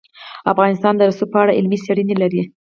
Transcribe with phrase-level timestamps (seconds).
[0.51, 2.41] افغانستان د رسوب په اړه علمي څېړنې لري.